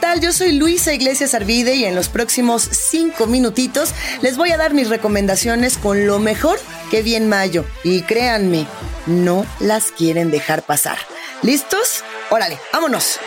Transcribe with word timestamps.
tal? 0.00 0.20
Yo 0.20 0.32
soy 0.32 0.52
Luisa 0.52 0.92
Iglesias 0.92 1.32
Arvide 1.32 1.76
y 1.76 1.84
en 1.84 1.94
los 1.94 2.08
próximos 2.08 2.62
cinco 2.62 3.26
minutitos 3.26 3.94
les 4.20 4.36
voy 4.36 4.50
a 4.50 4.56
dar 4.56 4.74
mis 4.74 4.88
recomendaciones 4.88 5.78
con 5.78 6.06
lo 6.06 6.18
mejor 6.18 6.58
que 6.90 7.02
vi 7.02 7.14
en 7.14 7.28
mayo. 7.28 7.64
Y 7.84 8.02
créanme, 8.02 8.66
no 9.06 9.46
las 9.60 9.92
quieren 9.92 10.32
dejar 10.32 10.64
pasar. 10.64 10.98
¿Listos? 11.42 12.02
Órale, 12.30 12.58
vámonos. 12.72 13.20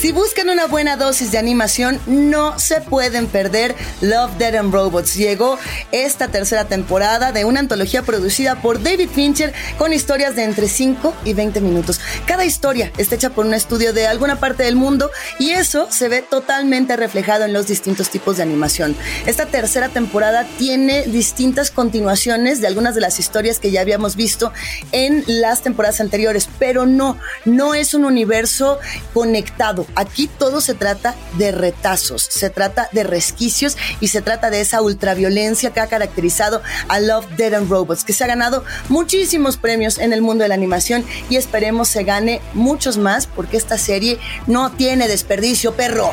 Si 0.00 0.12
buscan 0.12 0.48
una 0.48 0.68
buena 0.68 0.96
dosis 0.96 1.32
de 1.32 1.38
animación, 1.38 1.98
no 2.06 2.56
se 2.60 2.80
pueden 2.80 3.26
perder 3.26 3.74
Love, 4.00 4.30
Dead 4.38 4.54
and 4.54 4.72
Robots. 4.72 5.16
Llegó 5.16 5.58
esta 5.90 6.28
tercera 6.28 6.66
temporada 6.66 7.32
de 7.32 7.44
una 7.44 7.58
antología 7.58 8.02
producida 8.02 8.62
por 8.62 8.80
David 8.80 9.08
Fincher 9.12 9.52
con 9.76 9.92
historias 9.92 10.36
de 10.36 10.44
entre 10.44 10.68
5 10.68 11.16
y 11.24 11.34
20 11.34 11.60
minutos. 11.60 12.00
Cada 12.26 12.44
historia 12.44 12.92
está 12.96 13.16
hecha 13.16 13.30
por 13.30 13.44
un 13.44 13.54
estudio 13.54 13.92
de 13.92 14.06
alguna 14.06 14.38
parte 14.38 14.62
del 14.62 14.76
mundo 14.76 15.10
y 15.40 15.50
eso 15.50 15.90
se 15.90 16.08
ve 16.08 16.22
totalmente 16.22 16.96
reflejado 16.96 17.44
en 17.44 17.52
los 17.52 17.66
distintos 17.66 18.08
tipos 18.08 18.36
de 18.36 18.44
animación. 18.44 18.94
Esta 19.26 19.46
tercera 19.46 19.88
temporada 19.88 20.46
tiene 20.58 21.08
distintas 21.08 21.72
continuaciones 21.72 22.60
de 22.60 22.68
algunas 22.68 22.94
de 22.94 23.00
las 23.00 23.18
historias 23.18 23.58
que 23.58 23.72
ya 23.72 23.80
habíamos 23.80 24.14
visto 24.14 24.52
en 24.92 25.24
las 25.26 25.62
temporadas 25.62 26.00
anteriores, 26.00 26.48
pero 26.60 26.86
no, 26.86 27.18
no 27.44 27.74
es 27.74 27.94
un 27.94 28.04
universo 28.04 28.78
conectado 29.12 29.87
Aquí 29.94 30.28
todo 30.28 30.60
se 30.60 30.74
trata 30.74 31.14
de 31.34 31.52
retazos, 31.52 32.22
se 32.22 32.50
trata 32.50 32.88
de 32.92 33.04
resquicios 33.04 33.76
y 34.00 34.08
se 34.08 34.22
trata 34.22 34.50
de 34.50 34.60
esa 34.60 34.82
ultraviolencia 34.82 35.72
que 35.72 35.80
ha 35.80 35.86
caracterizado 35.86 36.62
a 36.88 37.00
Love, 37.00 37.26
Dead 37.36 37.54
and 37.54 37.70
Robots, 37.70 38.04
que 38.04 38.12
se 38.12 38.24
ha 38.24 38.28
ganado 38.28 38.64
muchísimos 38.88 39.56
premios 39.56 39.98
en 39.98 40.12
el 40.12 40.22
mundo 40.22 40.42
de 40.42 40.48
la 40.48 40.54
animación 40.54 41.04
y 41.28 41.36
esperemos 41.36 41.88
se 41.88 42.04
gane 42.04 42.40
muchos 42.54 42.98
más 42.98 43.26
porque 43.26 43.56
esta 43.56 43.78
serie 43.78 44.18
no 44.46 44.70
tiene 44.72 45.08
desperdicio, 45.08 45.74
perro. 45.74 46.10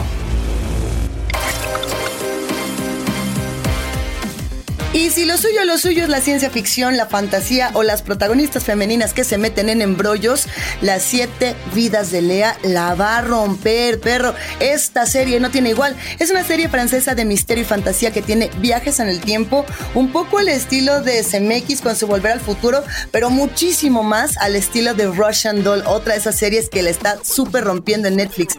Y 5.05 5.11
si 5.11 5.23
lo 5.25 5.37
suyo, 5.37 5.63
lo 5.65 5.77
suyo 5.77 6.01
es 6.01 6.09
la 6.09 6.19
ciencia 6.19 6.49
ficción, 6.49 6.97
la 6.97 7.05
fantasía 7.05 7.69
o 7.75 7.83
las 7.83 8.01
protagonistas 8.01 8.63
femeninas 8.63 9.13
que 9.13 9.23
se 9.23 9.37
meten 9.37 9.69
en 9.69 9.83
embrollos, 9.83 10.47
las 10.81 11.03
siete 11.03 11.55
vidas 11.75 12.09
de 12.09 12.23
Lea 12.23 12.57
la 12.63 12.95
va 12.95 13.17
a 13.17 13.21
romper, 13.21 13.99
perro. 13.99 14.33
Esta 14.59 15.05
serie 15.05 15.39
no 15.39 15.51
tiene 15.51 15.69
igual. 15.69 15.95
Es 16.17 16.31
una 16.31 16.43
serie 16.43 16.69
francesa 16.69 17.13
de 17.13 17.23
misterio 17.23 17.61
y 17.61 17.67
fantasía 17.67 18.09
que 18.09 18.23
tiene 18.23 18.49
viajes 18.57 18.99
en 18.99 19.07
el 19.07 19.21
tiempo, 19.21 19.63
un 19.93 20.11
poco 20.11 20.39
al 20.39 20.49
estilo 20.49 20.99
de 21.03 21.23
CMX 21.23 21.81
con 21.81 21.95
su 21.95 22.07
Volver 22.07 22.31
al 22.31 22.41
Futuro, 22.41 22.83
pero 23.11 23.29
muchísimo 23.29 24.01
más 24.01 24.37
al 24.37 24.55
estilo 24.55 24.95
de 24.95 25.05
Russian 25.05 25.63
Doll, 25.63 25.83
otra 25.85 26.13
de 26.13 26.19
esas 26.19 26.35
series 26.35 26.67
que 26.67 26.81
le 26.81 26.89
está 26.89 27.19
súper 27.23 27.63
rompiendo 27.63 28.07
en 28.07 28.15
Netflix. 28.15 28.57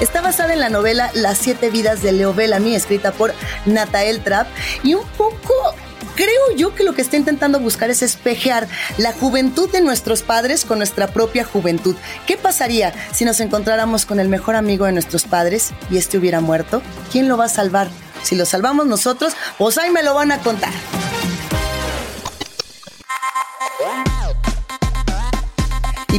Está 0.00 0.20
basada 0.20 0.52
en 0.52 0.60
la 0.60 0.70
novela 0.70 1.10
Las 1.14 1.38
siete 1.38 1.70
vidas 1.70 2.02
de 2.02 2.12
Leo 2.12 2.32
Bellamy, 2.32 2.76
escrita 2.76 3.10
por 3.10 3.34
Natael 3.66 4.22
Trapp, 4.22 4.46
y 4.84 4.94
un 4.94 5.04
poco 5.16 5.74
creo 6.18 6.56
yo 6.56 6.74
que 6.74 6.82
lo 6.82 6.94
que 6.94 7.02
está 7.02 7.16
intentando 7.16 7.60
buscar 7.60 7.90
es 7.90 8.02
espejear 8.02 8.66
la 8.96 9.12
juventud 9.12 9.70
de 9.70 9.80
nuestros 9.80 10.22
padres 10.22 10.64
con 10.64 10.78
nuestra 10.78 11.06
propia 11.06 11.44
juventud. 11.44 11.94
¿Qué 12.26 12.36
pasaría 12.36 12.92
si 13.12 13.24
nos 13.24 13.38
encontráramos 13.38 14.04
con 14.04 14.18
el 14.18 14.28
mejor 14.28 14.56
amigo 14.56 14.84
de 14.86 14.92
nuestros 14.92 15.24
padres 15.24 15.70
y 15.90 15.96
este 15.96 16.18
hubiera 16.18 16.40
muerto? 16.40 16.82
¿Quién 17.12 17.28
lo 17.28 17.36
va 17.36 17.44
a 17.44 17.48
salvar? 17.48 17.88
Si 18.24 18.34
lo 18.34 18.46
salvamos 18.46 18.86
nosotros, 18.86 19.34
pues 19.58 19.78
ahí 19.78 19.90
me 19.90 20.02
lo 20.02 20.12
van 20.12 20.32
a 20.32 20.40
contar. 20.40 20.72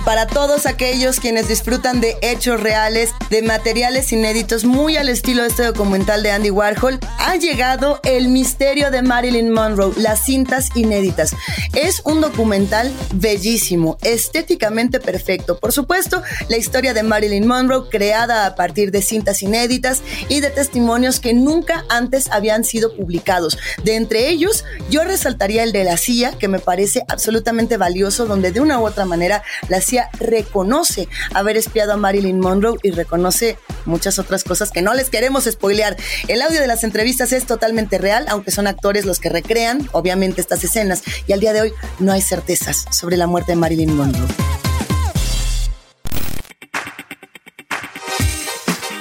Para 0.09 0.25
todos 0.25 0.65
aquellos 0.65 1.19
quienes 1.19 1.47
disfrutan 1.47 2.01
de 2.01 2.17
hechos 2.23 2.59
reales, 2.59 3.11
de 3.29 3.43
materiales 3.43 4.11
inéditos, 4.11 4.65
muy 4.65 4.97
al 4.97 5.07
estilo 5.07 5.43
de 5.43 5.49
este 5.49 5.63
documental 5.63 6.23
de 6.23 6.31
Andy 6.31 6.49
Warhol, 6.49 6.97
ha 7.19 7.35
llegado 7.35 7.99
El 8.03 8.29
misterio 8.29 8.89
de 8.89 9.03
Marilyn 9.03 9.51
Monroe, 9.51 9.93
las 9.97 10.25
cintas 10.25 10.69
inéditas. 10.73 11.35
Es 11.75 12.01
un 12.05 12.21
documental 12.21 12.91
bellísimo, 13.13 13.99
estéticamente 14.01 14.99
perfecto. 14.99 15.59
Por 15.59 15.73
supuesto, 15.73 16.23
la 16.47 16.57
historia 16.57 16.95
de 16.95 17.03
Marilyn 17.03 17.45
Monroe 17.45 17.87
creada 17.87 18.47
a 18.47 18.55
partir 18.55 18.89
de 18.89 19.03
cintas 19.03 19.43
inéditas 19.43 20.01
y 20.27 20.39
de 20.39 20.49
testimonios 20.49 21.19
que 21.19 21.35
nunca 21.35 21.85
antes 21.87 22.31
habían 22.31 22.63
sido 22.63 22.95
publicados. 22.95 23.59
De 23.83 23.95
entre 23.95 24.29
ellos, 24.29 24.65
yo 24.89 25.03
resaltaría 25.03 25.61
el 25.61 25.71
de 25.71 25.83
la 25.83 25.97
CIA, 25.97 26.31
que 26.31 26.47
me 26.47 26.57
parece 26.57 27.03
absolutamente 27.09 27.77
valioso, 27.77 28.25
donde 28.25 28.51
de 28.51 28.59
una 28.59 28.79
u 28.79 28.87
otra 28.87 29.05
manera 29.05 29.43
la 29.67 29.81
CIA 29.81 29.98
reconoce 30.19 31.07
haber 31.33 31.57
espiado 31.57 31.93
a 31.93 31.97
Marilyn 31.97 32.39
Monroe 32.39 32.77
y 32.83 32.91
reconoce 32.91 33.57
muchas 33.85 34.19
otras 34.19 34.43
cosas 34.43 34.71
que 34.71 34.81
no 34.81 34.93
les 34.93 35.09
queremos 35.09 35.45
spoilear. 35.45 35.97
El 36.27 36.41
audio 36.41 36.61
de 36.61 36.67
las 36.67 36.83
entrevistas 36.83 37.31
es 37.33 37.45
totalmente 37.45 37.97
real, 37.97 38.25
aunque 38.29 38.51
son 38.51 38.67
actores 38.67 39.05
los 39.05 39.19
que 39.19 39.29
recrean, 39.29 39.87
obviamente, 39.91 40.41
estas 40.41 40.63
escenas. 40.63 41.03
Y 41.27 41.33
al 41.33 41.39
día 41.39 41.53
de 41.53 41.61
hoy 41.61 41.73
no 41.99 42.11
hay 42.11 42.21
certezas 42.21 42.85
sobre 42.91 43.17
la 43.17 43.27
muerte 43.27 43.53
de 43.53 43.55
Marilyn 43.57 43.95
Monroe. 43.95 44.48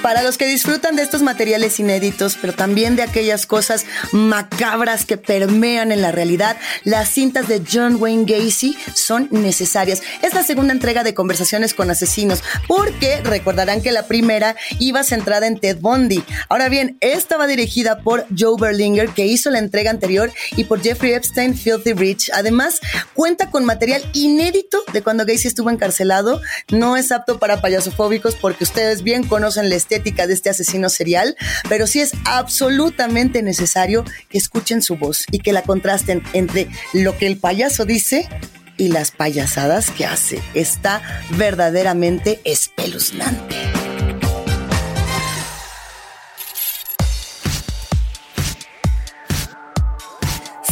Para 0.09 0.23
los 0.23 0.39
que 0.39 0.47
disfrutan 0.47 0.95
de 0.95 1.03
estos 1.03 1.21
materiales 1.21 1.79
inéditos, 1.79 2.35
pero 2.41 2.51
también 2.51 2.95
de 2.95 3.03
aquellas 3.03 3.45
cosas 3.45 3.85
macabras 4.11 5.05
que 5.05 5.17
permean 5.17 5.91
en 5.91 6.01
la 6.01 6.11
realidad, 6.11 6.57
las 6.83 7.09
cintas 7.09 7.47
de 7.47 7.61
John 7.71 7.97
Wayne 8.01 8.25
Gacy 8.25 8.75
son 8.95 9.27
necesarias. 9.29 10.01
Es 10.23 10.33
la 10.33 10.41
segunda 10.41 10.73
entrega 10.73 11.03
de 11.03 11.13
Conversaciones 11.13 11.75
con 11.75 11.91
Asesinos, 11.91 12.41
porque 12.67 13.21
recordarán 13.21 13.83
que 13.83 13.91
la 13.91 14.07
primera 14.07 14.55
iba 14.79 15.03
centrada 15.03 15.45
en 15.45 15.59
Ted 15.59 15.77
Bundy. 15.79 16.23
Ahora 16.49 16.69
bien, 16.69 16.97
esta 17.01 17.37
va 17.37 17.45
dirigida 17.45 17.99
por 17.99 18.25
Joe 18.35 18.59
Berlinger, 18.59 19.09
que 19.09 19.27
hizo 19.27 19.51
la 19.51 19.59
entrega 19.59 19.91
anterior, 19.91 20.33
y 20.57 20.63
por 20.63 20.81
Jeffrey 20.81 21.13
Epstein, 21.13 21.55
Filthy 21.55 21.93
Rich. 21.93 22.31
Además, 22.33 22.79
cuenta 23.13 23.51
con 23.51 23.63
material 23.63 24.01
inédito 24.13 24.83
de 24.91 25.03
cuando 25.03 25.27
Gacy 25.27 25.49
estuvo 25.49 25.69
encarcelado. 25.69 26.41
No 26.71 26.97
es 26.97 27.11
apto 27.11 27.37
para 27.37 27.61
payasofóbicos 27.61 28.33
porque 28.33 28.63
ustedes 28.63 29.03
bien 29.03 29.23
conocen 29.23 29.69
la 29.69 29.75
estética 29.75 29.98
de 30.27 30.33
este 30.33 30.49
asesino 30.49 30.89
serial, 30.89 31.35
pero 31.67 31.87
sí 31.87 32.01
es 32.01 32.11
absolutamente 32.25 33.41
necesario 33.43 34.03
que 34.29 34.37
escuchen 34.37 34.81
su 34.81 34.97
voz 34.97 35.25
y 35.31 35.39
que 35.39 35.53
la 35.53 35.63
contrasten 35.63 36.23
entre 36.33 36.67
lo 36.93 37.17
que 37.17 37.27
el 37.27 37.37
payaso 37.37 37.85
dice 37.85 38.27
y 38.77 38.89
las 38.89 39.11
payasadas 39.11 39.91
que 39.91 40.05
hace. 40.05 40.41
Está 40.53 41.01
verdaderamente 41.37 42.39
espeluznante. 42.43 43.55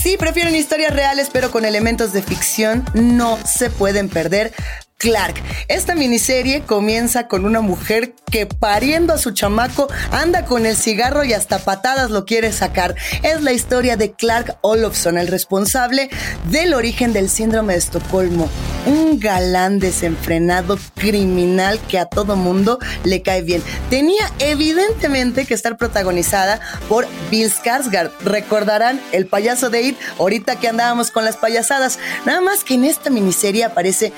Si 0.02 0.16
prefieren 0.16 0.56
historias 0.56 0.94
reales 0.94 1.30
pero 1.34 1.52
con 1.52 1.66
elementos 1.66 2.14
de 2.14 2.22
ficción, 2.22 2.86
no 2.94 3.38
se 3.46 3.70
pueden 3.70 4.08
perder 4.08 4.54
Clark. 4.98 5.36
Esta 5.68 5.94
miniserie 5.94 6.62
comienza 6.62 7.28
con 7.28 7.46
una 7.46 7.62
mujer 7.62 8.16
que 8.32 8.46
pariendo 8.46 9.14
a 9.14 9.18
su 9.18 9.32
chamaco 9.32 9.88
anda 10.12 10.46
con 10.46 10.66
el 10.66 10.76
cigarro 10.76 11.24
y 11.24 11.34
hasta 11.34 11.60
patadas 11.60 12.10
lo 12.10 12.26
quiere 12.26 12.52
sacar. 12.52 12.96
Es 13.22 13.44
la 13.44 13.54
historia 13.54 13.96
de 13.96 14.14
Clark 14.14 14.58
Olofsson, 14.62 15.18
el 15.18 15.28
responsable 15.28 16.10
del 16.50 16.74
origen 16.74 17.14
del 17.14 17.30
síndrome 17.30 17.74
de 17.74 17.80
Estocolmo. 17.80 18.50
Un 18.86 19.20
galán 19.20 19.80
desenfrenado 19.80 20.80
criminal 20.96 21.80
que 21.88 22.00
a 22.00 22.06
todo 22.06 22.36
mundo 22.36 22.80
le 23.04 23.22
cae 23.22 23.42
bien. 23.42 23.62
Tenía 23.90 24.32
evidentemente 24.40 25.46
que 25.46 25.54
estar 25.54 25.78
protagonizada 25.78 26.60
por 26.90 27.08
Bill 27.30 27.52
Skarsgård. 27.52 28.12
Recordarán 28.24 29.00
el 29.12 29.28
payaso 29.28 29.70
de 29.70 29.82
It 29.82 29.98
ahorita 30.18 30.56
que 30.56 30.70
andábamos 30.70 31.12
con 31.12 31.24
las 31.24 31.38
payasadas. 31.38 32.00
Nada 32.26 32.42
más 32.42 32.64
que 32.64 32.76
en 32.76 32.86
esta 32.86 33.10
miniserie 33.10 33.64
aparece 33.64 34.14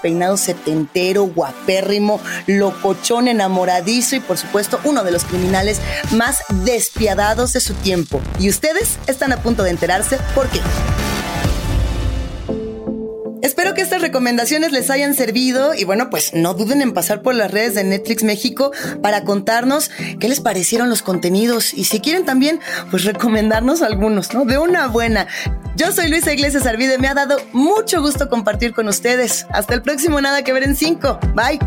peinado 0.00 0.36
setentero, 0.36 1.24
guapérrimo, 1.24 2.20
locochón, 2.46 3.28
enamoradizo 3.28 4.16
y 4.16 4.20
por 4.20 4.38
supuesto 4.38 4.80
uno 4.84 5.04
de 5.04 5.12
los 5.12 5.24
criminales 5.24 5.80
más 6.12 6.38
despiadados 6.64 7.52
de 7.52 7.60
su 7.60 7.74
tiempo. 7.74 8.20
Y 8.38 8.48
ustedes 8.48 8.98
están 9.06 9.32
a 9.32 9.42
punto 9.42 9.62
de 9.62 9.70
enterarse 9.70 10.18
por 10.34 10.48
qué. 10.48 10.60
Espero 13.50 13.74
que 13.74 13.80
estas 13.80 14.00
recomendaciones 14.00 14.70
les 14.70 14.90
hayan 14.90 15.12
servido 15.12 15.74
y 15.74 15.82
bueno, 15.82 16.08
pues 16.08 16.34
no 16.34 16.54
duden 16.54 16.82
en 16.82 16.92
pasar 16.92 17.20
por 17.20 17.34
las 17.34 17.50
redes 17.50 17.74
de 17.74 17.82
Netflix 17.82 18.22
México 18.22 18.70
para 19.02 19.24
contarnos 19.24 19.90
qué 20.20 20.28
les 20.28 20.38
parecieron 20.38 20.88
los 20.88 21.02
contenidos 21.02 21.74
y 21.74 21.82
si 21.82 21.98
quieren 21.98 22.24
también, 22.24 22.60
pues 22.92 23.02
recomendarnos 23.02 23.82
algunos, 23.82 24.32
¿no? 24.34 24.44
De 24.44 24.56
una 24.56 24.86
buena. 24.86 25.26
Yo 25.74 25.90
soy 25.90 26.08
Luisa 26.08 26.32
Iglesias 26.32 26.64
Arvide, 26.64 26.98
me 26.98 27.08
ha 27.08 27.14
dado 27.14 27.38
mucho 27.52 28.00
gusto 28.00 28.28
compartir 28.28 28.72
con 28.72 28.86
ustedes. 28.86 29.46
Hasta 29.50 29.74
el 29.74 29.82
próximo 29.82 30.20
Nada 30.20 30.44
que 30.44 30.52
ver 30.52 30.62
en 30.62 30.76
5. 30.76 31.18
Bye. 31.34 31.58